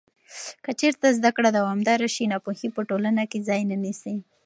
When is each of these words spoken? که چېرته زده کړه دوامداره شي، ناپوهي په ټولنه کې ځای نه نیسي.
که 0.63 0.71
چېرته 0.79 1.05
زده 1.17 1.29
کړه 1.35 1.49
دوامداره 1.57 2.07
شي، 2.15 2.23
ناپوهي 2.33 2.69
په 2.75 2.81
ټولنه 2.89 3.23
کې 3.31 3.39
ځای 3.47 3.61
نه 3.69 3.77
نیسي. 3.83 4.15